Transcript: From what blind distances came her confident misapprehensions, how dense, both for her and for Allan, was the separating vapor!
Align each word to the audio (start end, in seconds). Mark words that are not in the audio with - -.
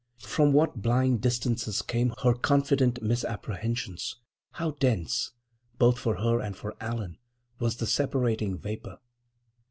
From 0.17 0.51
what 0.51 0.81
blind 0.81 1.21
distances 1.21 1.83
came 1.83 2.11
her 2.23 2.33
confident 2.33 3.03
misapprehensions, 3.03 4.15
how 4.53 4.71
dense, 4.79 5.33
both 5.77 5.99
for 5.99 6.15
her 6.15 6.39
and 6.41 6.57
for 6.57 6.75
Allan, 6.81 7.19
was 7.59 7.75
the 7.75 7.85
separating 7.85 8.57
vapor! 8.57 8.97